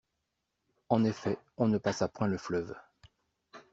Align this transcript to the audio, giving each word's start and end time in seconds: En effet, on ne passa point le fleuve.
En 0.89 1.03
effet, 1.03 1.37
on 1.59 1.67
ne 1.67 1.77
passa 1.77 2.07
point 2.07 2.25
le 2.27 2.39
fleuve. 2.39 2.75